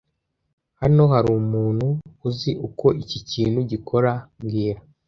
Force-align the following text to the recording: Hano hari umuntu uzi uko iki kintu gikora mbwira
Hano 0.81 1.03
hari 1.13 1.29
umuntu 1.41 1.87
uzi 2.27 2.51
uko 2.67 2.85
iki 3.01 3.19
kintu 3.31 3.59
gikora 3.71 4.11
mbwira 4.39 4.81